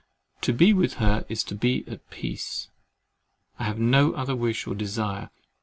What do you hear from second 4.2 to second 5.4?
wish or desire.